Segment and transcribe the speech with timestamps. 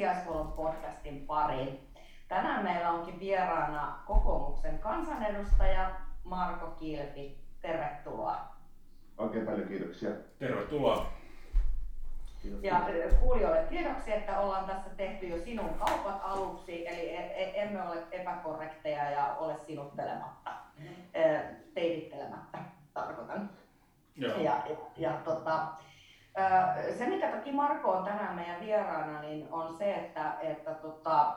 [0.00, 1.80] Sijaishuollon podcastin pariin.
[2.28, 5.90] Tänään meillä onkin vieraana kokoomuksen kansanedustaja
[6.24, 7.38] Marko Kilpi.
[7.62, 8.56] Tervetuloa.
[9.18, 10.10] Oikein paljon kiitoksia.
[10.38, 11.06] Tervetuloa.
[12.42, 12.62] Kiitos.
[12.62, 12.82] Ja
[13.20, 18.02] kuulijoille tiedoksi, että ollaan tässä tehty jo sinun kaupat aluksi, eli e, e, emme ole
[18.10, 20.94] epäkorrekteja ja ole sinuttelematta, mm-hmm.
[21.74, 22.58] teitittelemättä
[22.94, 23.50] tarkoitan.
[24.16, 24.38] Joo.
[24.38, 25.66] Ja, ja, ja tota,
[26.98, 31.36] se, mikä toki Marko on tänään meidän vieraana, niin on se, että, että tota,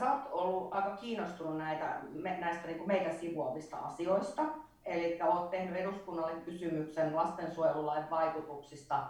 [0.00, 1.96] sä oot ollut aika kiinnostunut näitä,
[2.38, 4.42] näistä niin meitä sivuavista asioista.
[4.84, 9.06] Eli olet tehnyt eduskunnalle kysymyksen lastensuojelulain vaikutuksista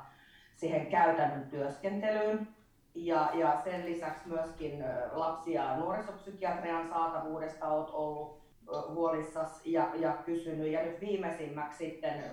[0.56, 2.48] siihen käytännön työskentelyyn.
[2.94, 8.40] Ja, ja sen lisäksi myöskin lapsi- ja nuorisopsykiatrian saatavuudesta olet ollut
[8.88, 10.72] huolissasi ja, ja kysynyt.
[10.72, 12.24] Ja nyt viimeisimmäksi sitten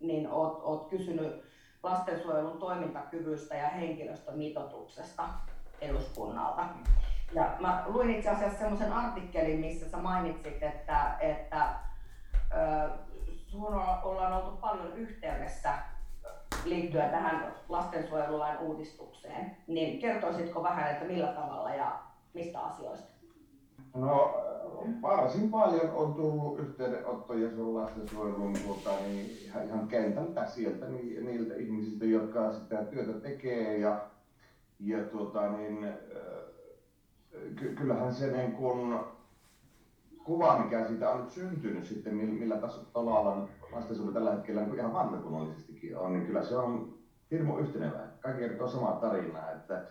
[0.00, 1.47] niin oot, oot kysynyt
[1.82, 5.28] lastensuojelun toimintakyvystä ja henkilöstömitoituksesta
[5.80, 6.64] eduskunnalta.
[7.32, 11.74] Ja mä luin itse asiassa semmoisen artikkelin, missä sä mainitsit, että, että
[13.46, 15.78] sun ollaan oltu paljon yhteydessä
[16.64, 19.56] liittyen tähän lastensuojelulain uudistukseen.
[19.66, 21.98] Niin kertoisitko vähän, että millä tavalla ja
[22.34, 23.17] mistä asioista?
[24.00, 24.44] No
[25.02, 31.54] varsin paljon on tullut yhteydenottoja sun lastensuojelun tuota, niin ihan, ihan kentältä sieltä niin, niiltä
[31.54, 34.10] ihmisiltä, jotka sitä työtä tekee ja,
[34.80, 35.86] ja tuota, niin,
[37.56, 38.98] ky- kyllähän se niin kun,
[40.24, 45.96] kuva, mikä siitä on nyt syntynyt sitten, millä tasolla lastensuojelu tällä hetkellä niin ihan valtakunnallisestikin
[45.98, 46.94] on, niin kyllä se on
[47.30, 48.07] hirmu yhtenevä.
[48.20, 49.82] Kaikki kertoo samaa tarinaa, että,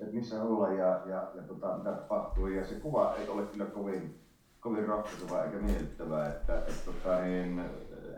[0.00, 2.46] että missä ollaan ja, ja, ja tota, mitä tapahtuu.
[2.46, 4.20] Ja se kuva ei ole kyllä kovin,
[4.60, 6.26] kovin rohkaiseva eikä miellyttävä.
[6.26, 7.60] Että, että, tota, niin,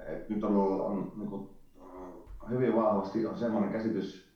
[0.06, 1.50] että nyt on, on niin kuin,
[2.50, 4.26] hyvin vahvasti on semmoinen käsitys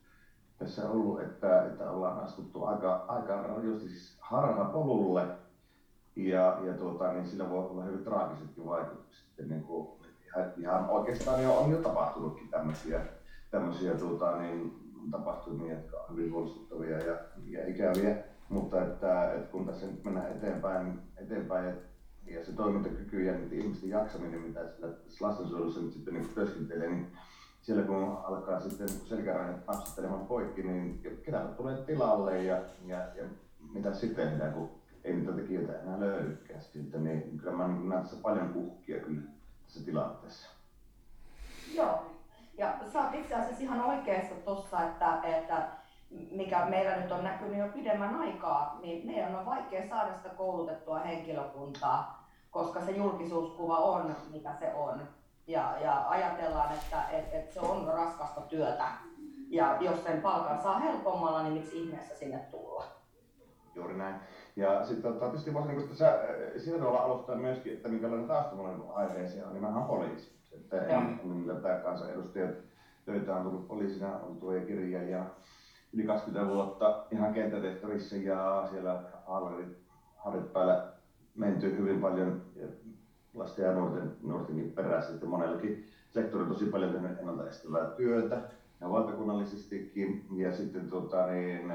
[0.58, 5.26] tässä ollut, että, että ollaan astuttu aika, aika rajusti siis harhapolulle.
[6.16, 9.26] Ja, ja tuota, niin sillä voi olla hyvin traagisetkin vaikutukset.
[9.48, 9.88] Niin kuin,
[10.26, 13.00] ihan, ihan oikeastaan jo, on jo tapahtunutkin tämmöisiä
[13.50, 14.72] tämmöisiä tuota, niin,
[15.10, 18.16] tapahtumia, jotka ovat hyvin huolestuttavia ja, ja ikäviä.
[18.48, 21.74] Mutta että, että kun tässä nyt mennään eteenpäin, eteenpäin ja,
[22.34, 24.60] ja se toimintakyky ja ihmisten jaksaminen, mitä
[25.08, 27.06] sillä lastensuojelussa nyt sitten niin työskentelee, niin
[27.62, 33.24] siellä kun alkaa sitten selkärangit napsittelemaan poikki, niin ketä tulee tilalle ja, ja, ja
[33.72, 34.70] mitä sitten tehdään, kun
[35.04, 39.22] ei niitä tekijöitä enää löydykään sitten, niin kyllä mä näen tässä paljon uhkia kyllä
[39.64, 40.48] tässä tilanteessa.
[41.74, 42.19] Joo,
[42.60, 45.68] ja sä oot itse asiassa ihan oikeassa tuossa, että, että
[46.30, 50.98] mikä meillä nyt on näkynyt jo pidemmän aikaa, niin meidän on vaikea saada sitä koulutettua
[50.98, 55.02] henkilökuntaa, koska se julkisuuskuva on, mitä se on.
[55.46, 58.84] Ja, ja ajatellaan, että et, et se on raskasta työtä.
[59.48, 62.84] Ja jos sen palkan saa helpommalla, niin miksi ihmeessä sinne tulla?
[63.74, 64.14] Juuri näin.
[64.56, 66.18] Ja sitten tota, tietysti voisin niin tässä
[66.56, 72.54] sillä tavalla alustaa myöskin, että minkälainen taustamallinen aiheeseen on nimenomaan poliisi että ennen tätä kansanedustajat
[73.04, 75.26] töitä on tullut poliisina, on tuo kirjailija
[75.92, 79.02] yli 20 vuotta ihan kenttätehtävissä ja siellä
[80.16, 80.92] hallit päällä
[81.34, 82.42] menty hyvin paljon
[83.34, 88.42] lasten ja nuorten, nuortenkin perässä, että monellakin sektori tosi paljon tehnyt ennaltaestävää työtä
[88.80, 90.26] ja valtakunnallisestikin.
[90.36, 91.72] Ja sitten tota, niin,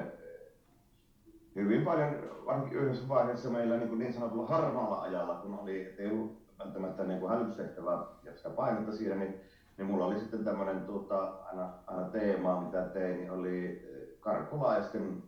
[1.56, 2.16] hyvin paljon,
[2.46, 7.20] varsinkin yhdessä vaiheessa meillä niin, niin sanotulla harmaalla ajalla, kun oli, ei ollut välttämättä niin
[7.20, 9.36] kuin hälytystehtävää ja sitä painetta siinä, niin,
[9.78, 15.24] niin mulla oli sitten tämmöinen tuota, aina, aina teema, mitä tein, niin oli eh, karkulaisten,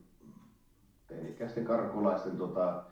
[1.08, 2.84] teinikäisten karkulaisten tuota,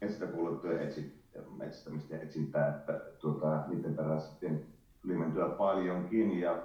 [0.00, 1.22] etsintäkuulutettujen etsi,
[1.56, 4.66] metsästämistä ja etsintää, että tuota, niiden perässä sitten
[5.02, 6.62] tuli mentyä paljonkin ja,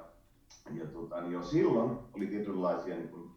[0.73, 3.31] ja tuota, niin jo silloin oli tietynlaisia niin kuin,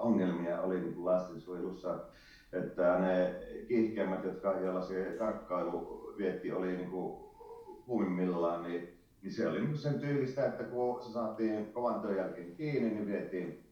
[0.00, 1.98] ongelmia oli niin kuin lastensuojelussa,
[2.52, 3.34] että ne
[3.68, 5.16] kiihkeimmät, jotka, joilla se
[6.20, 7.20] vietti oli niin kuin
[7.86, 12.54] kuumimmillaan, niin, niin se oli niin sen tyylistä, että kun se saatiin kovan työn jälkeen
[12.54, 13.64] kiinni, niin vietiin,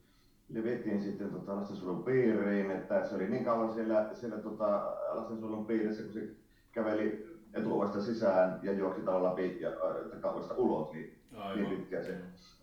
[0.49, 5.67] niin vietiin sitten tota lastensuojelun piiriin, että se oli niin kauan siellä, siellä tota lastensuojelun
[5.67, 6.29] piirissä, kun se
[6.73, 9.71] käveli etuovesta sisään ja juoksi talon läpi ja
[10.11, 11.19] takaovesta ulos, niin,
[11.55, 12.19] niin pitkään se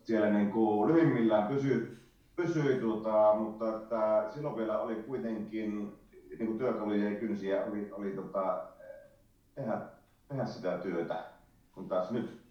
[0.05, 1.97] siellä niin kuin lyhimmillään pysyi,
[2.35, 5.93] pysyi tuota, mutta että silloin vielä oli kuitenkin
[6.39, 8.63] niin kuin työkaluja ja kynsiä oli, oli tota,
[9.55, 9.77] tehdä,
[10.27, 11.25] tehdä sitä työtä,
[11.71, 12.41] kun taas nyt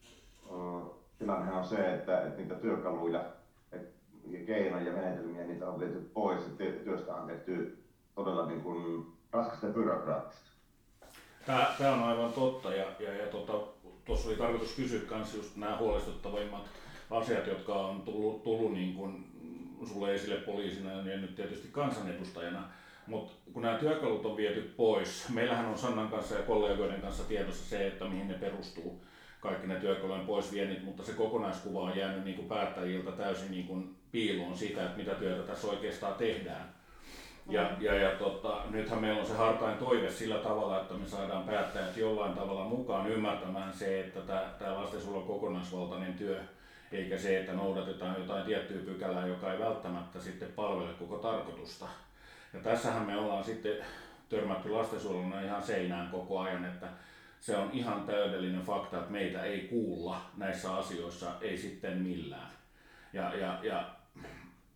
[1.18, 3.24] tilanne on se, että, että niitä työkaluja
[4.24, 7.84] ja keinoja ja menetelmiä niitä on viety pois, että työstä on tehty
[8.14, 10.50] todella niin kuin raskasta ja byrokraattista.
[11.46, 13.52] Tämä, tämä on aivan totta ja, ja, ja tuota,
[14.04, 16.64] tuossa oli tarkoitus kysyä myös just nämä huolestuttavimmat
[17.10, 19.24] asiat, jotka on tullut, tullut niin kuin
[19.84, 22.68] sulle esille poliisina ja nyt tietysti kansanedustajana
[23.06, 27.70] Mutta kun nämä työkalut on viety pois, meillähän on Sannan kanssa ja kollegoiden kanssa tiedossa
[27.70, 29.04] se, että mihin ne perustuu,
[29.40, 33.66] kaikki ne työkalujen pois vienit, mutta se kokonaiskuva on jäänyt niin kuin päättäjiltä täysin niin
[33.66, 36.74] kuin piiloon sitä, että mitä työtä tässä oikeastaan tehdään.
[37.48, 41.44] Ja, ja, ja tota, nythän meillä on se hartain toive sillä tavalla, että me saadaan
[41.44, 44.20] päättäjät jollain tavalla mukaan ymmärtämään se, että
[44.58, 46.40] tämä lastensuojelun kokonaisvaltainen työ,
[46.92, 51.88] eikä se, että noudatetaan jotain tiettyä pykälää, joka ei välttämättä sitten palvele koko tarkoitusta.
[52.54, 53.76] Ja tässähän me ollaan sitten
[54.28, 56.88] törmätty lastensuojeluna ihan seinään koko ajan, että
[57.40, 62.50] se on ihan täydellinen fakta, että meitä ei kuulla näissä asioissa, ei sitten millään.
[63.12, 63.94] Ja, ja, ja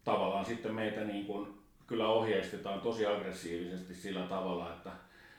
[0.05, 4.91] tavallaan sitten meitä niin kuin kyllä ohjeistetaan tosi aggressiivisesti sillä tavalla, että,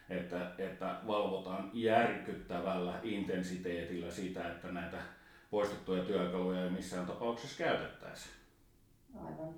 [0.10, 4.98] että, että valvotaan järkyttävällä intensiteetillä sitä, että näitä
[5.52, 8.30] poistettuja työkaluja ei missään tapauksessa käytettäisi.
[9.16, 9.54] Aivan.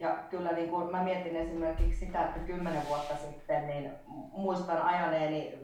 [0.00, 3.92] Ja kyllä niin kun mä mietin esimerkiksi sitä, että kymmenen vuotta sitten niin
[4.32, 5.58] muistan ajaneeni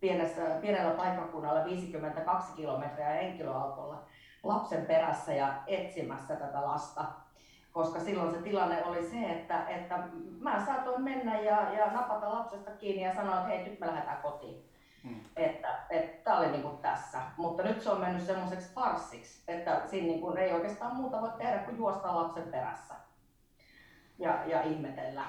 [0.00, 4.02] pienessä, pienellä paikkakunnalla 52 kilometriä henkilöautolla
[4.42, 7.04] lapsen perässä ja etsimässä tätä lasta.
[7.72, 9.98] Koska silloin se tilanne oli se, että, että
[10.40, 14.22] mä saatoin mennä ja, ja napata lapsesta kiinni ja sanoa, että hei nyt me lähdetään
[14.22, 14.64] kotiin.
[15.04, 15.20] Hmm.
[15.36, 17.18] Että, että tämä oli niin kuin tässä.
[17.36, 21.30] Mutta nyt se on mennyt semmoiseksi farssiksi, että siinä niin kuin ei oikeastaan muuta voi
[21.38, 22.94] tehdä kuin juosta lapsen perässä
[24.18, 25.24] ja, ja ihmetellä.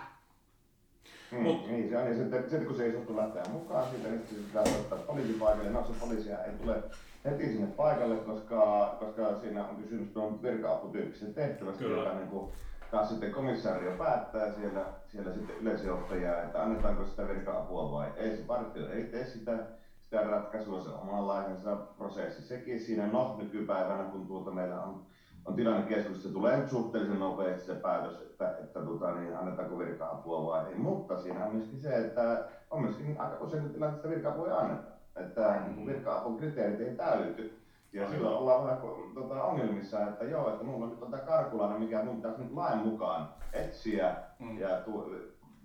[1.31, 4.07] Mm, Mut, niin se on, ja sitten, sitten kun se ei suostu lähteä mukaan siitä,
[4.09, 5.69] niin sitten pitää ottaa poliisipaikalle.
[5.69, 6.83] No se poliisia ei tule
[7.25, 12.03] heti sinne paikalle, koska, koska siinä on kysymys tuon virka-aputyyppisestä tehtävästä, Kyllä.
[12.03, 12.51] joka niin kuin,
[12.91, 18.37] taas sitten komissaario päättää siellä, siellä sitten yleisjohtajaa, että annetaanko sitä virka-apua vai ei.
[18.37, 19.57] Se partio ei tee sitä,
[20.01, 22.41] sitä ratkaisua, se omanlaisensa prosessi.
[22.41, 25.05] Sekin siinä, no nykypäivänä, kun tuota meillä on
[25.45, 30.65] on tilannekeskus, se tulee suhteellisen nopeasti se päätös, että, että tota, niin, annetaanko virka-apua vai
[30.67, 30.75] ei.
[30.75, 34.87] Mutta siinä on myöskin se, että on myöskin aika usein tilanteessa virka-apua ei anneta.
[35.15, 35.85] Että mm.
[35.85, 37.59] virka-apun kriteerit ei täyty.
[37.93, 38.11] Ja mm.
[38.11, 38.79] silloin ollaan vähän
[39.13, 42.53] tota, ongelmissa, että joo, että mulla on nyt on tämä karkulainen, mikä mun pitäisi nyt
[42.53, 44.59] lain mukaan etsiä mm.
[44.59, 45.15] ja tu,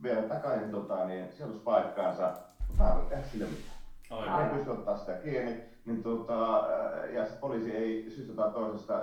[0.02, 2.32] viedä takaisin tota, niin, sijoituspaikkaansa.
[2.68, 3.74] Mutta mä en voi tehdä sille mitään.
[4.10, 4.50] Aivan.
[4.50, 6.68] Ei pysty ottaa sitä kiinni, niin, tota,
[7.12, 9.00] ja se poliisi ei syystä tai toisesta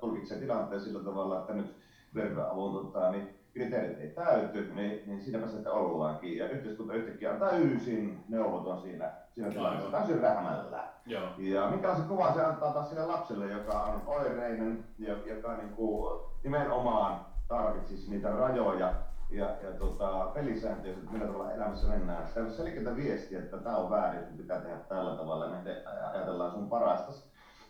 [0.00, 1.76] tulkitsee tilanteen sillä tavalla, että nyt
[2.14, 6.36] verkkoavun tota, niin kriteerit ei täyty, niin, niin siinäpä se että ollaankin.
[6.36, 10.84] Ja yhteiskunta yhtäkkiä on täysin neuvoton siinä, siinä tilanteessa, täysin rähmällä.
[11.06, 11.28] Joo.
[11.38, 14.84] Ja minkälaisen kuvan se antaa taas sille lapselle, joka on oireinen,
[15.26, 18.94] joka niin kuin nimenomaan tarvitsisi niitä rajoja
[19.30, 22.28] ja, ja tota, pelisääntöjä, että millä tavalla elämässä mennään.
[22.28, 26.52] Se on selkeää viestiä, että tämä on väärin, että pitää tehdä tällä tavalla ja ajatellaan
[26.52, 27.12] sun parasta.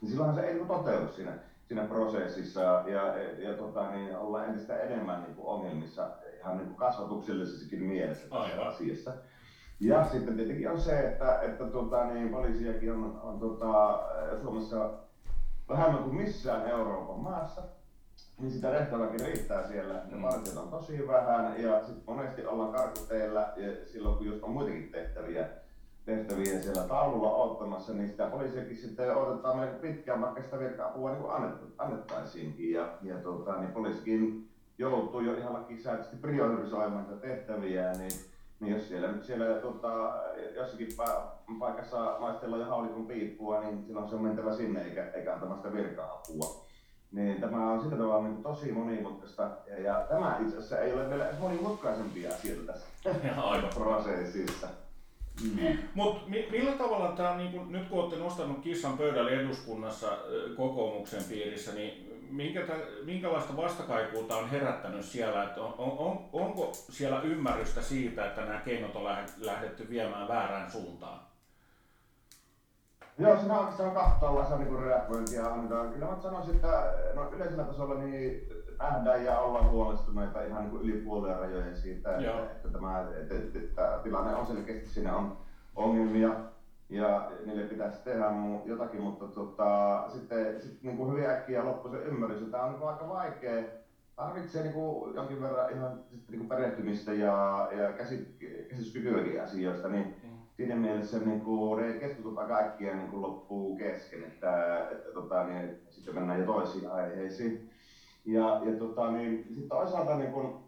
[0.00, 1.32] Niin silloinhan se ei niinku toteudu siinä
[1.70, 6.66] siinä prosessissa ja, ja, ja tota, niin ollaan entistä enemmän niin kuin ongelmissa ihan niin
[6.66, 8.66] kuin kasvatuksellisessakin mielessä tässä Aivan.
[8.66, 9.12] asiassa.
[9.80, 14.02] Ja sitten tietenkin on se, että, että tota, niin poliisiakin on, on tota,
[14.42, 14.90] Suomessa
[15.68, 17.62] vähemmän kuin missään Euroopan maassa,
[18.38, 19.94] niin sitä tehtäväkin riittää siellä.
[19.94, 20.24] Ne mm.
[20.56, 25.48] on tosi vähän ja sitten monesti ollaan karkuteilla ja silloin kun just on muitakin tehtäviä,
[26.16, 31.24] tehtäviä siellä taululla ottamassa, niin sitä poliisiakin sitten odotetaan melko pitkään, vaikka sitä virka-apua niin
[31.78, 32.72] annettaisiinkin.
[32.72, 34.48] Ja, ja tuota, niin poliisikin
[34.78, 38.10] joutuu jo ihan lakisääteisesti priorisoimaan niitä tehtäviä, niin,
[38.60, 40.14] niin jos siellä nyt siellä tuota,
[40.54, 40.88] jossakin
[41.58, 46.64] paikassa maistellaan jo haulikon piippua, niin silloin se on mentävä sinne eikä, eikä antamasta virka-apua.
[47.12, 51.10] Niin tämä on sillä tavalla niin tosi monimutkaista ja, ja tämä itse asiassa ei ole
[51.10, 52.86] vielä monimutkaisempia asioita tässä
[53.74, 54.68] prosessissa.
[55.44, 55.78] Mm.
[55.94, 60.18] Mutta mi- millä tavalla tämä, niin nyt kun olette nostanut kissan pöydälle eduskunnassa
[60.56, 65.44] kokoomuksen piirissä, niin minkä t- minkälaista vastakaikua tämä on herättänyt siellä?
[65.44, 69.04] Että on, on, onko siellä ymmärrystä siitä, että nämä keinot on
[69.38, 71.20] lähdetty viemään väärään suuntaan?
[73.18, 75.92] Joo, siinä oikeastaan kahtolla niin reagointia annetaan.
[75.92, 78.48] Kyllä mä sanoisin, että no, yleisellä tasolla niin
[78.80, 83.34] nähdään ja ollaan huolestuneita ihan niin kuin yli puolueen rajojen siitä, että, että, tämä, että,
[83.34, 85.36] että, että tilanne on selkeästi, siinä on
[85.76, 86.30] ongelmia
[86.90, 88.26] ja niille pitäisi tehdä
[88.64, 92.70] jotakin, mutta tota, sitten, sitten niin kuin hyvin äkkiä loppui se ymmärrys, että tämä on
[92.70, 93.64] niin kuin aika vaikea.
[94.16, 100.30] Tarvitsee niin kuin jonkin verran ihan niin kuin perehtymistä ja, ja käsityskykyäkin asioista, niin mm.
[100.56, 105.78] siinä mielessä niin kuin, keskustelut aika äkkiä niin kuin loppuu kesken, että, että tota, niin,
[105.90, 107.70] sitten mennään jo toisiin aiheisiin.
[108.24, 110.64] Ja, ja tota, niin, sitten toisaalta niin kun,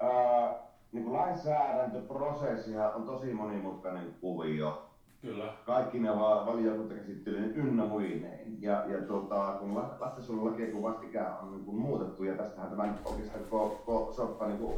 [0.00, 0.54] ää,
[0.92, 4.86] niin kun lainsäädäntöprosessi on tosi monimutkainen kuvio.
[5.22, 5.52] Kyllä.
[5.66, 8.62] Kaikki ne vaan valiokuntakäsittelyyn ynnä muineen.
[8.62, 13.44] Ja, ja tota, kun lastensuojelulakia kun vastikään on niin kun muutettu, ja tästähän tämä oikeastaan
[13.44, 14.74] koko, koko soppa niin kun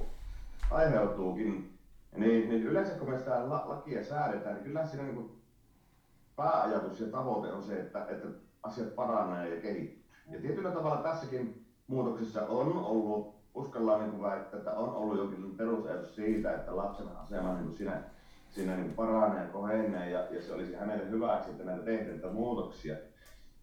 [0.71, 1.79] aiheutuukin,
[2.17, 5.31] niin, niin yleensä kun me sitä lakia säädetään, niin kyllä siinä niin
[6.37, 8.29] pääajatus ja tavoite on se, että, että
[8.63, 10.03] asiat paranee ja kehittyy.
[10.31, 16.17] Ja tietyllä tavalla tässäkin muutoksessa on ollut, uskallaan niin väittää, että on ollut jokin perusajatus
[16.17, 18.03] siitä, että lapsen asema niin siinä,
[18.51, 22.97] siinä niin paranee ja kohenee ja, ja se olisi hänelle hyväksi, että näitä tehdään muutoksia.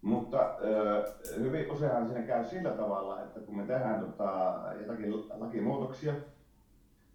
[0.02, 6.14] Mutta ö, hyvin useinhan siinä käy sillä tavalla, että kun me tehdään tota, jotakin lakimuutoksia,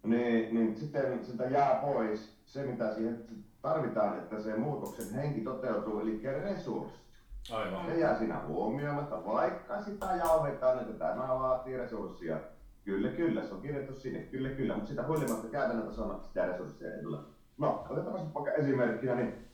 [0.02, 3.24] niin, niin sitten sitä jää pois se, mitä siihen
[3.62, 7.05] tarvitaan, että se muutoksen henki toteutuu, eli resurssit.
[7.52, 7.86] Aivan.
[7.86, 12.40] Se jää siinä huomioimatta, vaikka sitä jauhetaan, että tämä vaatii resursseja.
[12.84, 16.94] Kyllä, kyllä, se on kirjoitettu sinne, kyllä, kyllä, mutta sitä huolimatta käytännön tasolla sitä resursseja
[16.94, 17.18] ei tule.
[17.58, 19.48] No, otetaan vaikka esimerkkinä, niin,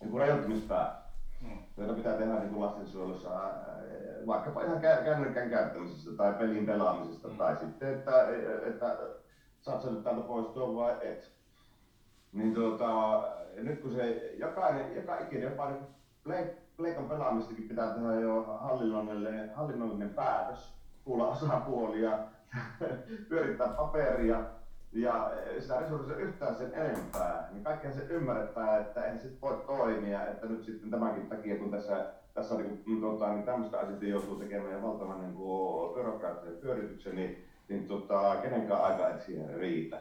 [0.00, 1.04] niin kuin rajoittamispää
[1.40, 1.58] mm.
[1.76, 3.30] joita pitää tehdä niin lastensuojelussa,
[4.26, 7.36] vaikkapa ihan kännykän käyttämisestä tai pelin pelaamisesta, mm.
[7.36, 8.28] tai sitten, että,
[8.66, 8.98] että
[9.60, 11.32] saat sen täältä poistua vai et.
[12.32, 13.22] Niin tuota,
[13.56, 15.84] nyt kun se jokainen, joka ikinen, jopa niin
[16.76, 22.18] Pleikan pelaamistakin pitää tehdä jo hallinnollinen, hallinnollinen päätös, kuulla osapuolia,
[23.28, 24.44] pyörittää paperia,
[24.94, 30.26] ja sitä resursseja yhtään sen enempää, niin kaikkihan se ymmärretään, että eihän se voi toimia,
[30.26, 34.36] että nyt sitten tämänkin takia, kun tässä, tässä on niin, tota, niin tämmöistä asioita joutuu
[34.36, 35.36] tekemään valtavan niin
[35.94, 40.00] byrokraattisen pyörityksen, niin, niin tota, kenenkään aika ei siihen riitä.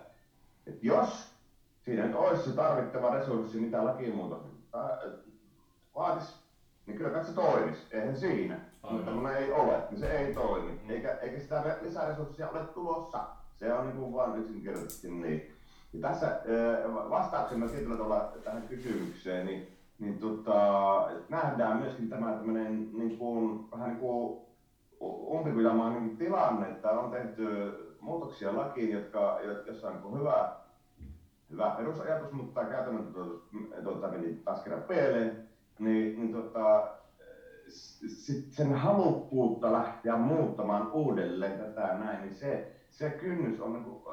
[0.67, 1.33] Et jos
[1.81, 4.41] siinä nyt olisi se tarvittava resurssi, mitä lakimuutos
[5.95, 6.42] vaatisi,
[6.85, 8.59] niin kyllä se toimisi, eihän siinä.
[8.91, 10.89] Mutta kun ei ole, niin se ei toimi, mm.
[10.89, 13.23] eikä, eikä sitä lisäresurssia ole tulossa.
[13.59, 15.51] Se on niin kuin vaan yksinkertaisesti niin.
[15.93, 16.41] Ja tässä
[17.09, 19.67] vastauksena tietyllä tavalla tähän kysymykseen, niin,
[19.99, 24.41] niin tota, nähdään myöskin tämä tämmöinen niin kuin, vähän niin kuin
[25.01, 27.47] umpikujamaan niin tilanne, että on tehty
[28.01, 30.55] muutoksia lakiin, jotka, jossa on niin hyvä,
[31.51, 33.13] hyvä perusajatus, mutta käytännön
[33.83, 35.49] tuota, meni taas kerran pieleen,
[35.83, 36.87] niin, niin tota,
[38.07, 44.03] sit sen halukkuutta lähteä muuttamaan uudelleen tätä näin, niin se, se kynnys on niin kuin,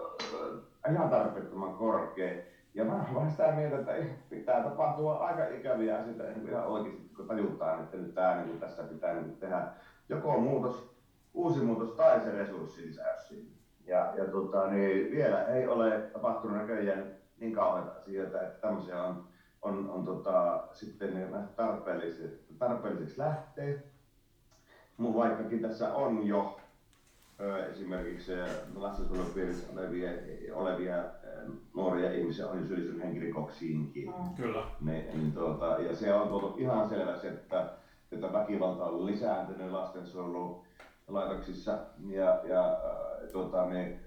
[0.87, 2.43] äh, ihan tarpeettoman korkea.
[2.75, 3.95] Ja mä olen sitä mieltä, että
[4.31, 8.83] pitää tapahtua aika ikäviä asioita niin ihan oikeasti, kun tajutaan, että nyt tää, niin tässä
[8.83, 9.67] pitää niin tehdä
[10.09, 10.97] joko muutos,
[11.35, 13.51] uusi muutos tai se resurssilisäys siinä.
[13.87, 17.05] Ja, ja tota, niin vielä ei ole tapahtunut näköjään
[17.39, 19.25] niin kauheita asioita, että tämmöisiä on,
[19.63, 23.75] on, on tota, sitten tarpeelliseksi, tarpeelliseksi lähteä.
[24.97, 26.61] Mun vaikkakin tässä on jo
[27.71, 28.33] esimerkiksi
[28.75, 30.11] lastensuojelun piirissä olevia,
[30.53, 31.05] olevia
[31.75, 34.09] nuoria ihmisiä on jo syyllistynyt henkirikoksiinkin.
[34.09, 34.15] Mm.
[34.37, 34.65] Kyllä.
[34.81, 37.71] Ne, niin tuota, ja se on tullut ihan selväksi, että,
[38.13, 42.81] että väkivalta on lisääntynyt lastensuojelulaitoksissa ja, ja
[43.33, 43.99] tuota, ne,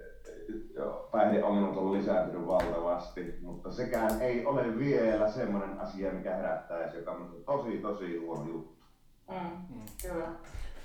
[1.12, 7.44] päihdeongelmat on lisääntynyt valtavasti, mutta sekään ei ole vielä semmoinen asia, mikä herättäisi, joka on
[7.46, 8.84] tosi tosi huono juttu.
[9.30, 9.86] Mm, mm.
[10.02, 10.28] Kyllä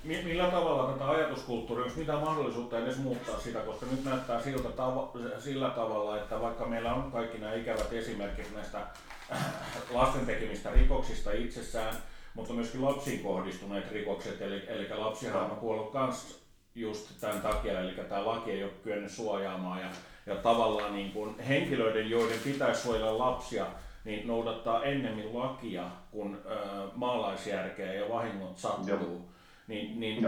[0.03, 5.11] millä tavalla tätä ajatuskulttuuria, onko mitään mahdollisuutta edes muuttaa sitä, koska nyt näyttää siltä tava,
[5.39, 8.87] sillä tavalla, että vaikka meillä on kaikki nämä ikävät esimerkit näistä
[9.91, 11.95] lasten tekemistä rikoksista itsessään,
[12.33, 16.48] mutta myöskin lapsiin kohdistuneet rikokset, eli, eli lapsihan on kuollut myös
[16.79, 19.87] just tämän takia, eli tämä laki ei ole kyennyt suojaamaan ja,
[20.25, 23.65] ja tavallaan niin kuin henkilöiden, joiden pitäisi suojella lapsia,
[24.05, 26.57] niin noudattaa ennemmin lakia kuin ö,
[26.95, 28.87] maalaisjärkeä ja vahingot sattuu.
[28.89, 29.29] Joo
[29.69, 30.25] niin, niin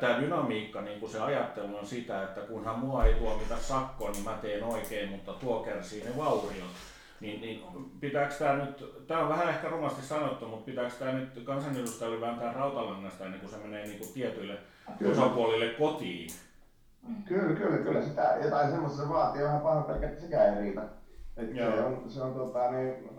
[0.00, 4.24] tämä dynamiikka, niin kuin se ajattelu on sitä, että kunhan mua ei tuomita sakkoon, niin
[4.24, 6.70] mä teen oikein, mutta tuo kärsii ne vauriot.
[7.20, 7.64] Niin, niin
[8.00, 12.52] pitääkö tämä nyt, tämä on vähän ehkä rumasti sanottu, mutta pitääkö tämä nyt kansanedustajille vääntää
[12.52, 14.58] rautalangasta ennen kuin se menee niin kuin tietyille
[14.98, 15.12] kyllä.
[15.12, 16.30] osapuolille kotiin?
[17.28, 18.02] Kyllä, kyllä, kyllä.
[18.02, 20.82] Sitä jotain semmoista se vaatii vähän pahan pelkkä, että sekään ei riitä.
[21.36, 23.10] Että se on, se on tota, niin,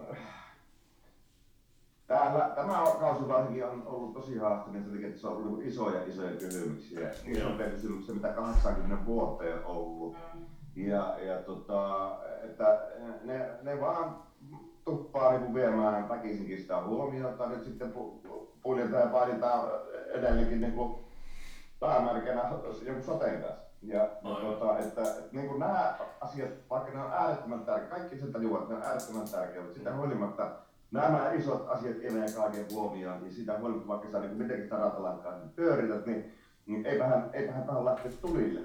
[2.11, 6.05] Täällä, tämä kausi varsinkin on ollut tosi haasteellinen sen takia, että se on ollut isoja
[6.07, 7.09] isoja kysymyksiä.
[7.25, 10.17] Isompia kysymyksiä, mitä 80 vuoteen on ollut.
[10.75, 12.11] Ja, ja tota,
[12.43, 12.81] että
[13.23, 14.15] ne, ne vaan
[14.85, 17.49] tuppaa niin viemään väkisinkin sitä huomiota.
[17.49, 17.93] Nyt sitten
[18.63, 19.69] puljetaan ja painitaan
[20.13, 20.95] edelleenkin niin kuin
[21.81, 22.41] päämärkänä
[22.85, 23.61] joku soteen kanssa.
[23.83, 28.17] Ja, ja tota, että, että niin kuin nämä asiat, vaikka ne on äärettömän tärkeitä, kaikki
[28.17, 30.51] sen tajuaa, että ne on äärettömän tärkeitä, mutta sitä huolimatta
[30.91, 35.37] nämä isot asiat eivät kaiken huomioon, niin sitä huolimatta vaikka sä niin mitenkin sitä rautalankaa
[35.37, 36.33] niin pyörität, niin,
[36.65, 38.61] niin eipähän, eipähän tähän lähteä tulille.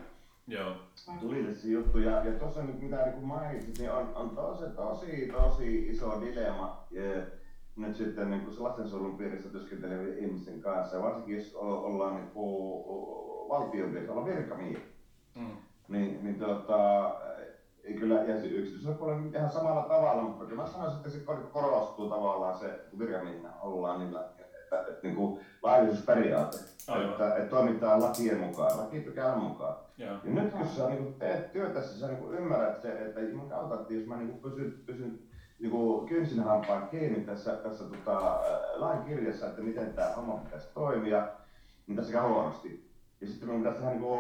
[0.46, 0.72] Joo.
[1.20, 1.98] Tulille se juttu.
[1.98, 6.86] Ja, ja tuossa nyt mitä niin mainitsit, niin on, on tosi, tosi, tosi iso dilemma
[6.90, 7.02] ja,
[7.76, 10.96] nyt sitten niin kuin lastensuojelun piirissä työskentelevien ihmisten kanssa.
[10.96, 12.84] Ja varsinkin jos ollaan niin kuin,
[13.48, 14.78] valtion piirissä, ollaan virkamiehiä.
[15.34, 15.56] Mm.
[15.88, 17.10] Niin, niin tota,
[17.98, 21.18] kyllä, ja se yksityisellä puolella ihan samalla tavalla, mutta kyllä mä sanoisin, että se
[21.52, 26.56] korostuu tavallaan se virkamiehen ollaan niillä, että, että, niin kuin laillisuusperiaate,
[27.04, 29.76] että, että toimitaan lakien mukaan, lakipykälän mukaan.
[29.98, 33.94] Ja, ja nyt kun sä niin teet työtä, sä niin ymmärrät se, että kautta, että
[33.94, 35.18] jos mä niin pysyn, pysyn
[35.58, 38.40] niin kynsin hampaan kiinni tässä, tässä tota,
[38.74, 41.28] lain kirjassa, että miten tämä homma pitäisi toimia,
[41.86, 42.90] niin tässä käy huonosti.
[43.20, 44.10] Ja sitten minun pitäisi tehdä niin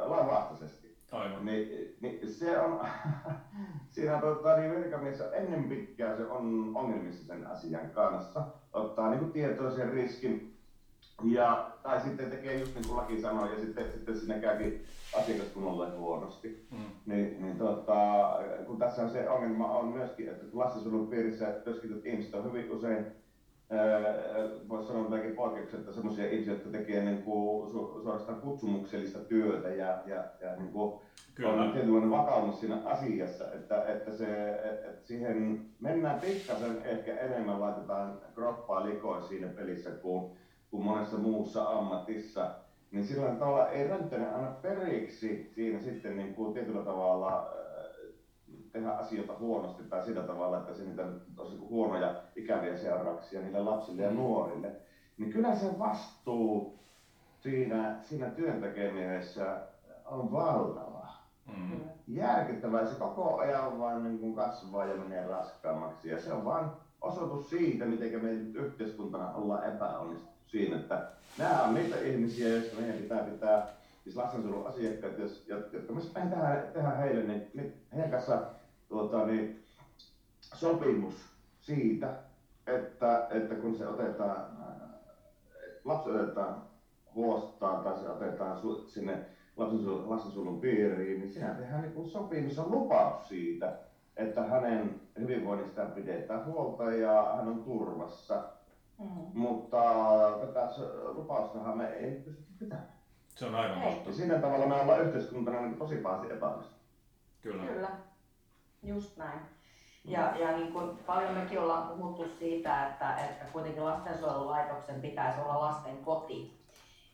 [0.00, 0.98] lain vastaisesti.
[1.12, 1.44] Aivan.
[1.44, 2.80] Niin, niin se on,
[3.90, 9.90] siinä tota, niin virkamies ennen pitkään se on ongelmissa sen asian kanssa, ottaa niin tietoisen
[9.92, 10.57] riskin
[11.24, 14.84] ja, tai sitten tekee just niin kuin laki sanoo, ja sitten, sitten sinne käykin
[15.16, 16.66] asiakaskunnalle huonosti.
[16.70, 17.12] Mm.
[17.12, 18.30] Niin, niin tota,
[18.66, 22.70] kun tässä on se ongelma on myöskin, että kun lastensuojelun piirissä työskentelyt ihmiset on hyvin
[22.72, 23.06] usein
[24.68, 29.98] voisi sanoa jotakin poikkeuksetta sellaisia ihmisiä, jotka tekee niin kuin su, suorastaan kutsumuksellista työtä ja,
[30.06, 31.00] ja, ja niin kuin
[31.34, 31.62] Kyllä.
[31.62, 38.18] on tietynlainen vakaumus siinä asiassa, että, että, se, että siihen mennään pikkasen ehkä enemmän, laitetaan
[38.34, 40.30] kroppaa likoon siinä pelissä kuin,
[40.70, 42.50] kuin monessa muussa ammatissa,
[42.90, 47.50] niin sillä tavalla ei rönttäne aina periksi siinä sitten niin kuin tietyllä tavalla
[48.72, 51.04] tehdä asioita huonosti tai sillä tavalla, että se niitä
[51.36, 54.16] tosi huonoja ikäviä seurauksia niille lapsille ja mm.
[54.16, 54.72] nuorille,
[55.18, 56.78] niin kyllä se vastuu
[57.40, 59.60] siinä, siinä työn tekemisessä
[60.04, 61.08] on valtava.
[61.46, 61.80] Mm.
[62.06, 62.86] Järkyttävää.
[62.86, 66.08] Se koko ajan vaan niin kuin kasvaa ja menee raskaammaksi.
[66.08, 66.66] Ja se on vain
[67.00, 70.98] osoitus siitä, miten me yhteiskuntana ollaan epäonnistuttu siinä, että
[71.38, 73.68] nämä on niitä ihmisiä, joista meidän pitää pitää,
[74.02, 75.18] siis lastensuojelun asiakkaat,
[75.72, 78.38] jotka me tehdään, tehdään heille, niin heidän kanssa
[78.88, 79.58] tuota, niin,
[80.54, 81.14] sopimus
[81.60, 82.10] siitä,
[82.66, 84.46] että, että kun se otetaan,
[85.84, 86.62] lapsi otetaan
[87.14, 88.56] huostaan tai se otetaan
[88.86, 89.18] sinne
[90.04, 93.72] lastensuojelun piiriin, niin sehän tehdään niin sopimus on lupaus siitä,
[94.16, 98.57] että hänen hyvinvoinnistaan pidetään huolta ja hän on turvassa.
[98.98, 99.40] Mm.
[99.40, 99.82] Mutta
[100.40, 100.68] tätä
[101.12, 102.92] lupaustahan me ei pysty pitämään.
[103.34, 104.10] Se on aivan totta.
[104.10, 106.82] Ja siinä tavalla me ollaan yhteiskuntana niin tosi pahasti epäonnistunut.
[107.42, 107.66] Kyllä.
[107.66, 107.88] Kyllä.
[108.82, 109.40] Just näin.
[110.04, 115.60] Ja, ja niin kuin paljon mekin ollaan puhuttu siitä, että, että kuitenkin lastensuojelulaitoksen pitäisi olla
[115.60, 116.58] lasten koti.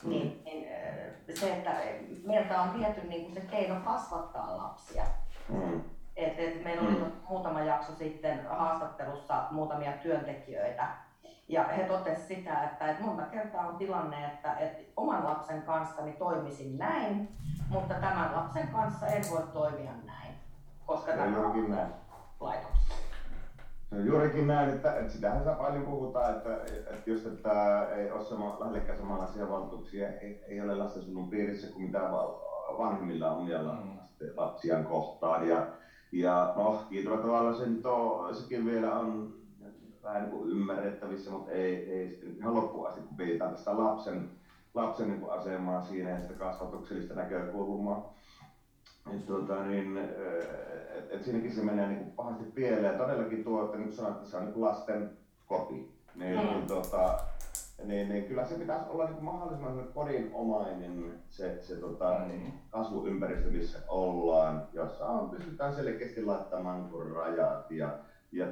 [0.02, 0.10] Mm.
[0.10, 0.66] Niin, niin
[1.34, 1.76] se, että
[2.24, 5.04] meiltä on viety niin kuin se keino kasvattaa lapsia.
[5.48, 5.80] Mm.
[6.16, 7.12] Et, et meillä oli mm.
[7.28, 10.88] muutama jakso sitten haastattelussa muutamia työntekijöitä,
[11.48, 16.12] ja he totesivat sitä, että, että monta kertaa on tilanne, että, että oman lapsen kanssani
[16.12, 17.28] toimisin näin,
[17.68, 20.24] mutta tämän lapsen kanssa en voi toimia näin
[20.86, 21.92] koska se tämä on näin.
[22.40, 22.94] laitoksessa.
[23.90, 28.10] Se on juurikin näin, että, että sitähän saa paljon puhutaan, että, että jos että ei
[28.10, 32.00] ole sama, lähellekään samanlaisia valtuuksia, ei, ei ole lastensuojelun piirissä kuin mitä
[32.78, 33.98] vanhemmilla on omia mm.
[34.36, 35.48] lapsiaan kohtaan.
[35.48, 35.66] Ja,
[36.12, 39.34] ja no, kiitolla tavalla se nyt on, sekin vielä on
[40.04, 44.30] vähän niin kuin ymmärrettävissä, mutta ei, ei sitten ihan loppuun asti, kun pidetään tästä lapsen,
[44.74, 48.14] lapsen niin asemaa siinä ja sitä kasvatuksellista näkökulmaa
[49.12, 52.84] et, tuota, niin, et, et siinäkin se menee niin pahasti pieleen.
[52.84, 55.10] Ja todellakin tuo, että nyt sanoit, että se on niin lasten
[55.46, 55.94] koti.
[56.14, 56.46] Niin, mm.
[56.46, 57.18] niin, tuota,
[57.84, 62.28] niin, niin, kyllä se pitäisi olla niin mahdollisimman kodinomainen se, se tota, mm.
[62.28, 67.98] niin, kasvuympäristö, missä ollaan, jossa on, pystytään selkeästi laittamaan niin rajat ja,
[68.34, 68.46] ja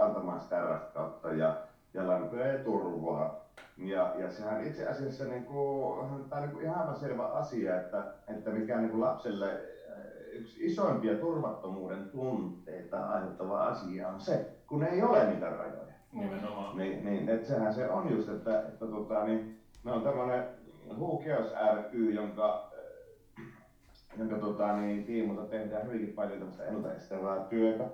[0.00, 1.56] antamaan sitä rakkautta ja,
[1.94, 3.40] ja lämpöä ja turvaa.
[3.76, 8.04] Ja, ja sehän itse asiassa niin kuin, tämä on niin kuin ihan selvä asia, että,
[8.28, 9.60] että mikä niin kuin lapselle
[10.32, 15.92] yksi isoimpia turvattomuuden tunteita aiheuttava asia on se, kun ei ole niitä rajoja.
[16.12, 16.76] Nimenomaan.
[16.76, 20.44] Niin, niin että sehän se on just, että, että tota, niin, me on tämmöinen
[20.88, 21.52] Who Cares
[21.92, 22.70] ry, jonka,
[24.18, 27.84] jonka tota, niin, tiimulta tehdään hyvinkin paljon tämmöistä ennaltaestävää työtä.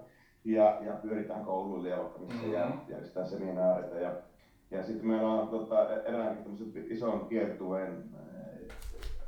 [0.47, 2.53] Ja, ja pyöritään kouluille ja vaikka missä mm-hmm.
[2.53, 3.97] ja järjestetään seminaareita.
[3.97, 4.13] Ja,
[4.71, 8.05] ja sitten meillä on tota, eräänkin tämmöisen ison kiertueen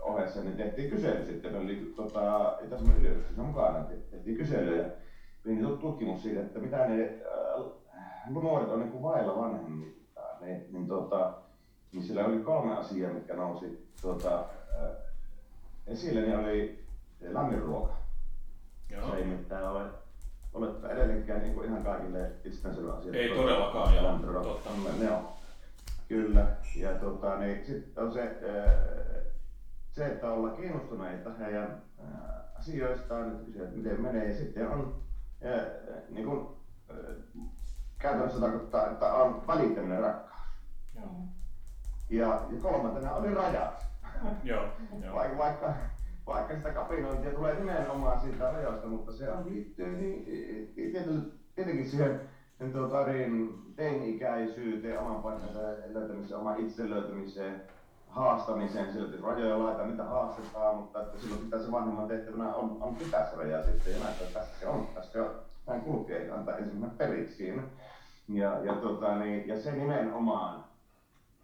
[0.08, 4.84] ohessa niin tehtiin kysely sitten, me oli tota, Itä-Suomen yliopistossa mukana, tehtiin kysely ja
[5.44, 11.34] niin tutkimus siitä, että mitä ne äh, nuoret on niin vailla vanhemmiltaan, niin, niin, tota,
[11.92, 14.90] niin sillä oli kolme asiaa, mitkä nousi tota, äh,
[15.86, 16.84] esille, niin oli
[17.20, 17.96] lämmin ruoka.
[18.90, 19.10] Joo.
[19.10, 19.82] Se ei mitään ole,
[20.54, 23.12] ole edelleenkään niin kuin ihan kaikille itsestäänselvä asia.
[23.12, 24.42] Ei todellakaan, joo.
[24.42, 24.70] Totta.
[24.98, 25.28] Ne on.
[26.08, 26.46] Kyllä.
[26.76, 28.72] Ja tota, niin, sitten on se, äh,
[29.92, 31.82] se, että olla kiinnostuneita heidän
[32.58, 35.02] asioistaan, että kysyä, että miten menee, ja sitten on
[35.40, 35.50] ja,
[36.08, 36.48] niin kuin,
[37.98, 40.40] käytännössä tarkoittaa, että on välittäminen rakkaus.
[42.10, 43.86] Ja, ja kolmantena oli rajat.
[44.44, 44.64] Joo,
[45.04, 45.14] joo.
[45.14, 45.74] Vaikka, vaikka,
[46.28, 50.24] vaikka sitä kapinointia tulee nimenomaan siitä rajoista, mutta se on liittyy niin,
[51.54, 52.20] tietenkin siihen
[52.58, 57.62] niin, tuota, niin, teini-ikäisyyteen, oman paikkansa löytämiseen, oman itse löytämiseen,
[58.08, 62.76] haastamiseen, sillä että rajoja laita, niitä haastetaan, mutta että silloin pitää se vanhemman tehtävänä on,
[62.80, 65.30] on pitää se raja sitten ja näyttää, että tässä se on, tässä se on,
[65.68, 67.62] hän kulkee, antaa ensimmäinen periksi siinä.
[68.28, 70.64] Ja, ja, tota, niin, ja se nimenomaan,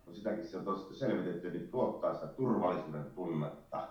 [0.04, 3.88] kun sitäkin se on selvitetty, niin tuottaa sitä turvallisuuden tunnetta.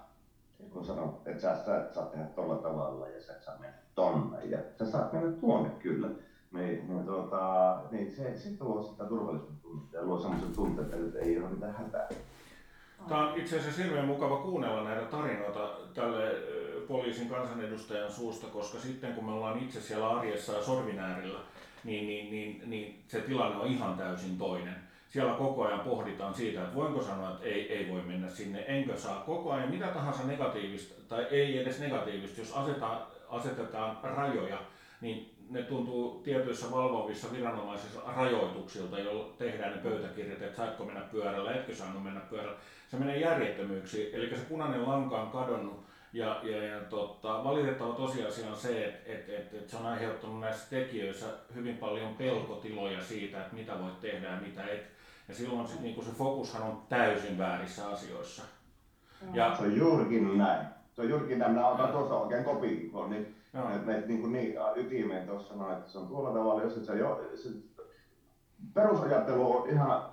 [0.69, 3.77] Kun sanoo, että sä, sä et saa tehdä tolla tavalla ja sä et saa mennä
[3.95, 6.09] tonne ja sä saat mennä tuonne kyllä.
[6.51, 10.97] Niin, niin, tuota, niin se, se tuo sitä turvallisuuden tunnetta ja luo semmoisen tunteen, että
[10.97, 12.09] nyt ei ole mitään hätää.
[13.09, 16.31] Tämä on itse asiassa hirveän mukava kuunnella näitä tarinoita tälle
[16.87, 21.39] poliisin kansanedustajan suusta, koska sitten kun me ollaan itse siellä arjessa ja sorvin äärellä,
[21.83, 24.75] niin, niin, niin, niin se tilanne on ihan täysin toinen.
[25.13, 28.97] Siellä koko ajan pohditaan siitä, että voinko sanoa, että ei, ei voi mennä sinne, enkö
[28.97, 29.23] saa.
[29.25, 34.57] Koko ajan mitä tahansa negatiivista, tai ei edes negatiivista, jos asetetaan, asetetaan rajoja,
[35.01, 41.53] niin ne tuntuu tietyissä valvovissa viranomaisissa rajoituksilta, joilla tehdään ne pöytäkirjat, että saatko mennä pyörällä,
[41.53, 42.57] etkö saanut mennä pyörällä.
[42.91, 48.47] Se menee järjettömyyksiin, eli se punainen lanka on kadonnut ja, ja, ja tota, valitettava tosiasia
[48.47, 53.41] on se, että et, et, et se on aiheuttanut näissä tekijöissä hyvin paljon pelkotiloja siitä,
[53.41, 54.93] että mitä voit tehdä ja mitä et.
[55.27, 58.43] Ja silloin sit, niin se fokushan on täysin väärissä asioissa.
[59.33, 60.67] Ja, se on juurikin näin.
[60.93, 61.51] Se on juurikin näin.
[61.51, 63.35] Minä otan tuosta oikein kopin, kun niin,
[63.75, 66.93] että meitä niin, niin ytimeen tuossa sanoin, että se on tuolla tavalla, jos et sä
[66.93, 67.49] jo, se,
[68.73, 70.03] perusajattelu on ihan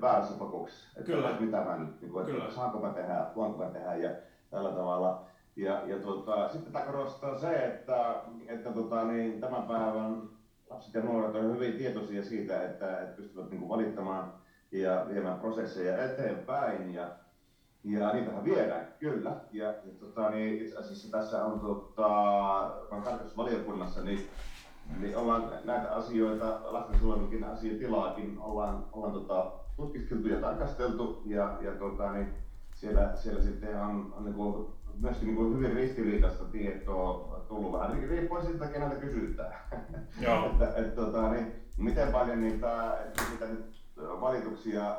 [0.00, 0.88] väärässä fokuksessa.
[0.96, 1.30] Että, Kyllä.
[1.30, 2.54] Että mitä mä nyt, niin kuin, että Kyllä.
[2.54, 4.10] saanko mä tehdä, voinko mä tehdä ja
[4.50, 5.24] tällä tavalla.
[5.56, 8.14] Ja, ja tota, sitten tämä korostaa se, että,
[8.46, 10.22] että tota, niin, tämän päivän
[10.70, 14.32] lapset ja nuoret ovat hyvin tietoisia siitä, että, että pystyvät niin kuin, valittamaan
[14.74, 16.94] ja viemään prosesseja eteenpäin.
[16.94, 17.08] Ja,
[17.84, 19.36] ja niitähän viedään, kyllä.
[19.52, 22.08] Ja, ja tota, niin itse asiassa tässä on tota,
[22.90, 24.26] tarkastusvaliokunnassa, niin,
[25.00, 31.22] niin ollaan näitä asioita, lastensuojelunkin asiatilaakin ollaan, ollaan tota, tutkiskeltu ja tarkasteltu.
[31.26, 32.28] Ja, ja tota, niin,
[32.74, 34.66] siellä, siellä sitten on, on niin kuin,
[35.00, 39.54] myöskin niin kuin hyvin ristiriitaista tietoa tullut vähän riippuen siitä, keneltä kysytään.
[40.20, 40.46] Joo.
[40.46, 42.98] että, et, tota, niin, miten paljon niitä,
[43.30, 44.96] niitä nyt valituksia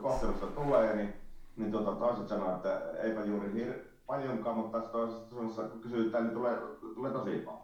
[0.00, 1.10] kohtelusta tulee, niin,
[1.56, 6.32] niin tota, toiset sanoo, että eipä juuri hir- paljonkaan, mutta taas toisessa kun kysytään, niin
[6.32, 6.56] tulee,
[6.94, 7.60] tulee tosi paljon.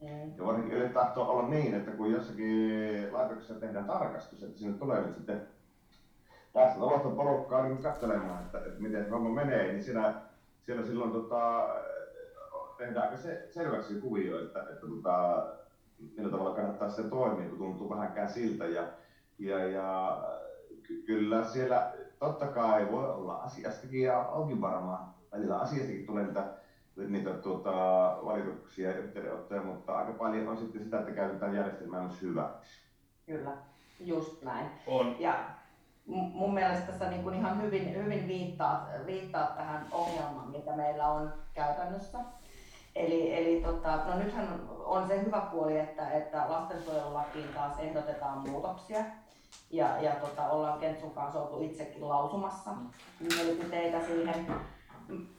[0.00, 0.32] Mm.
[0.36, 5.00] Ja varsinkin yleensä tahtoo olla niin, että kun jossakin laitoksessa tehdään tarkastus, että sinne tulee
[5.00, 5.42] nyt sitten
[6.52, 10.14] tässä talosta porukkaa niin katselemaan, että, että miten homma menee, niin siinä,
[10.62, 11.68] siellä silloin tota,
[12.78, 15.46] tehdään aika se, selväksi kuvio, että, että tota,
[16.16, 18.64] millä tavalla kannattaa se toimia, kun tuntuu vähänkään siltä.
[18.64, 18.82] Ja,
[19.40, 20.16] ja, ja
[20.82, 21.86] ky- kyllä siellä
[22.18, 25.00] totta kai voi olla asiastakin ja onkin varmaan
[25.32, 26.44] välillä asiastakin tulee niitä,
[27.06, 27.70] niitä tuota,
[28.24, 32.80] valituksia ja yhteydenottoja, mutta aika paljon on sitten sitä, että käytetään järjestelmää myös hyväksi.
[33.26, 33.52] Kyllä,
[34.00, 34.68] just näin.
[34.86, 35.14] On.
[35.18, 35.44] Ja
[36.06, 41.32] mun mielestä tässä niin kuin ihan hyvin, hyvin viittaa, viittaa tähän ongelmaan, mikä meillä on
[41.54, 42.18] käytännössä.
[42.94, 49.04] Eli, eli tota, no nythän on se hyvä puoli, että, että lastensuojelulakiin taas ehdotetaan muutoksia.
[49.70, 52.70] Ja, ja tota, ollaan Kentsun kanssa oltu itsekin lausumassa
[53.20, 54.46] mielipiteitä siihen.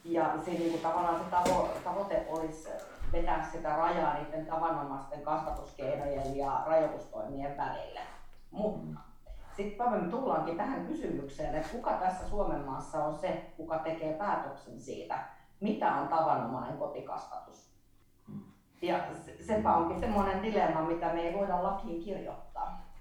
[0.06, 2.70] Ja siinä niin kuin tavallaan se tavo, tavoite olisi
[3.14, 8.00] vetää sitä rajaa niiden tavanomaisten kasvatuskeinojen ja rajoitustoimien välille.
[8.52, 9.00] Mutta
[9.56, 14.82] sitten me tullaankin tähän kysymykseen, että kuka tässä Suomen maassa on se, kuka tekee päätöksen
[14.82, 15.20] siitä,
[15.62, 17.72] mitä on tavanomainen kotikasvatus.
[18.82, 19.00] Ja
[19.42, 22.92] sepä onkin semmoinen dilemma, mitä me ei voida lakiin kirjoittaa.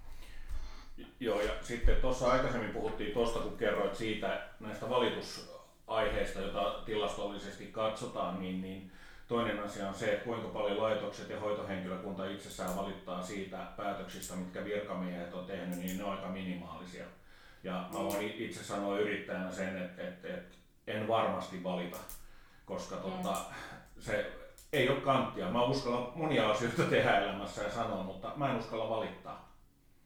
[1.21, 8.41] Joo, ja sitten tuossa aikaisemmin puhuttiin tuosta, kun kerroit siitä näistä valitusaiheista, joita tilastollisesti katsotaan,
[8.41, 8.93] niin, niin
[9.31, 14.65] Toinen asia on se, että kuinka paljon laitokset ja hoitohenkilökunta itsessään valittaa siitä päätöksistä, mitkä
[14.65, 17.05] virkamiehet on tehnyt, niin ne on aika minimaalisia.
[17.65, 21.97] Ja mä voin itse sanoa yrittäjänä sen, että, että, että en varmasti valita,
[22.71, 23.03] koska mm.
[23.03, 23.37] tota,
[23.99, 24.33] se
[24.73, 25.51] ei ole kanttia.
[25.51, 29.55] Mä uskallan monia asioita tehdä elämässä ja sanoa, mutta mä en uskalla valittaa.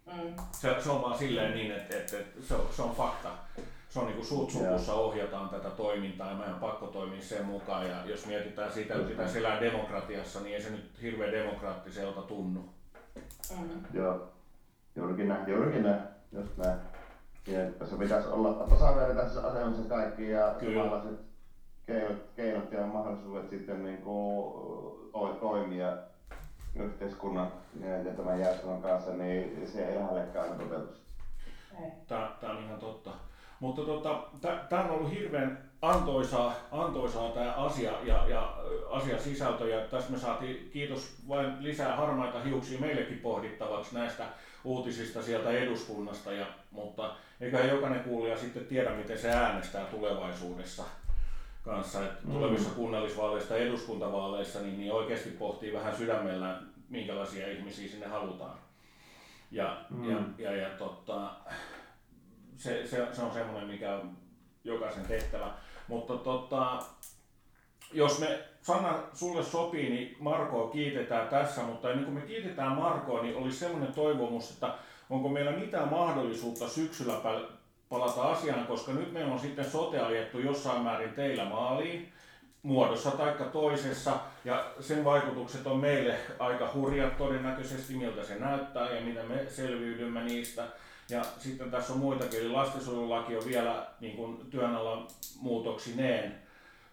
[0.07, 0.35] Mm.
[0.53, 3.31] Se, se on vaan silleen niin, että, että, että se, on, se on fakta
[3.95, 7.45] se on niin kuin suut sukussa ohjataan tätä toimintaa ja meidän on pakko toimia sen
[7.45, 7.89] mukaan.
[7.89, 12.65] Ja jos mietitään sitä, että pitäisi elää demokratiassa, niin ei se nyt hirveän demokraattiselta tunnu.
[13.51, 13.83] Mm-hmm.
[13.93, 14.29] Joo,
[14.97, 16.01] juurikin näin, juurikin näin,
[16.33, 16.79] just näin.
[17.47, 21.34] Ja että se pitäisi olla tasavertaisessa asemassa kaikki ja samanlaiset
[21.87, 24.55] keinot, keinot ja mahdollisuudet sitten niin kuin
[25.13, 25.97] toi, toimia
[26.77, 30.93] yhteiskunnan ja, tämän järjestelmän kanssa, niin se ei lähellekään aina toteutu.
[32.09, 33.11] Tämä, tämä on ihan totta.
[33.61, 34.23] Mutta tota,
[34.69, 38.57] tämä on ollut hirveän antoisaa, antoisaa tämä asia ja, ja
[38.91, 39.69] asian sisältö.
[39.69, 44.25] Ja tässä me saatiin, kiitos vain lisää harmaita hiuksia meillekin pohdittavaksi näistä
[44.65, 46.33] uutisista sieltä eduskunnasta.
[46.33, 50.85] Ja, mutta eikä jokainen kuulija sitten tiedä, miten se äänestää tulevaisuudessa
[51.65, 52.05] kanssa.
[52.05, 52.33] Et mm.
[52.33, 58.59] tulevissa kunnallisvaaleissa ja eduskuntavaaleissa niin, niin oikeasti pohtii vähän sydämellä, minkälaisia ihmisiä sinne halutaan.
[59.51, 60.11] Ja, mm.
[60.11, 61.31] ja, ja, ja tota,
[62.57, 64.17] se, se, se on semmoinen, mikä on
[64.65, 65.53] jokaisen tehtävä.
[65.89, 66.83] Mutta tota,
[67.93, 73.23] jos me, Sanna, sulle sopii, niin Markoa kiitetään tässä, mutta ennen kuin me kiitetään Markoa,
[73.23, 74.75] niin olisi semmoinen toivomus, että
[75.11, 77.21] onko meillä mitään mahdollisuutta syksyllä
[77.95, 82.13] palata asiaan, koska nyt meillä on sitten sote ajettu jossain määrin teillä maaliin
[82.63, 84.13] muodossa tai toisessa,
[84.45, 90.25] ja sen vaikutukset on meille aika hurjat todennäköisesti, miltä se näyttää ja miten me selviydymme
[90.25, 90.65] niistä.
[91.11, 95.07] Ja sitten tässä on muitakin, eli lastensuojelulaki on vielä niin kuin työn alla
[95.41, 96.35] muutoksineen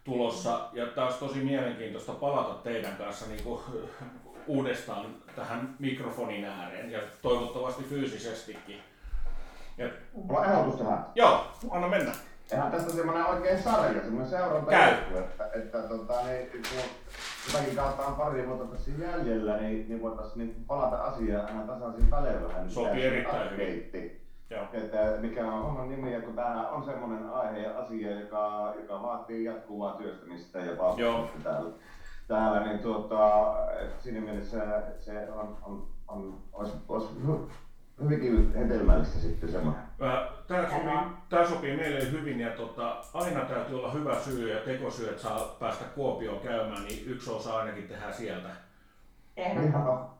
[0.03, 0.69] tulossa.
[0.73, 3.61] Ja taas tosi mielenkiintoista palata teidän kanssa niin kuin
[4.47, 8.90] uudestaan tähän mikrofonin ääreen ja toivottavasti fyysisestikin.
[10.13, 11.05] Mulla on ehdotus tähän.
[11.15, 12.11] Joo, anna mennä.
[12.51, 14.93] Eihän tästä semmoinen oikein sarja, semmoinen seuranta Käy.
[15.19, 16.61] että, että tota, niin, kun
[17.47, 22.11] jotakin kautta on pari vuotta tässä jäljellä, niin, niin voitaisiin niin palata asiaan aina tasaisin
[22.11, 22.69] välein vähän.
[22.69, 23.91] Sopii erittäin hyvin.
[24.73, 29.01] Että mikä on homman nimi, ja kun tämä on semmoinen aihe ja asia, joka, joka
[29.03, 31.71] vaatii jatkuvaa työstämistä ja paastamista täällä,
[32.27, 33.53] täällä, niin tuota,
[33.99, 37.07] siinä mielessä se on, on, on, olisi, olisi
[38.03, 39.83] hyvinkin hedelmällistä sitten semmoinen.
[40.47, 40.89] Tämä sopii,
[41.29, 45.55] tämä sopii meille hyvin ja tota, aina täytyy olla hyvä syy ja tekosyy, että saa
[45.59, 48.49] päästä Kuopioon käymään, niin yksi osa ainakin tehdään sieltä.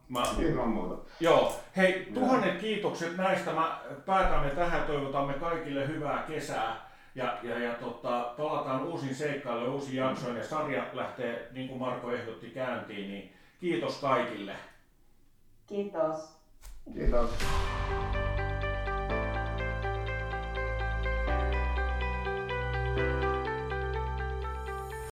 [0.09, 1.11] Mä, Ilman muuta.
[1.19, 1.55] Joo.
[1.77, 3.53] Hei, tuhannet kiitokset näistä.
[3.53, 6.91] Mä päätämme tähän, toivotamme kaikille hyvää kesää.
[7.15, 12.11] Ja, ja, ja tota, palataan uusiin seikkailuun, uusiin jaksoihin ja sarja lähtee, niin kuin Marko
[12.11, 13.09] ehdotti, käyntiin.
[13.09, 14.55] Niin kiitos kaikille.
[15.67, 16.40] Kiitos.
[16.89, 17.31] Kiitos.